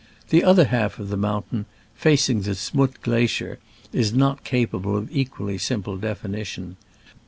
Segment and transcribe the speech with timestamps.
[0.31, 3.59] The other half of the mountain, facing the Z'Mutt glacier,
[3.93, 6.75] is not capable of equally simple definition.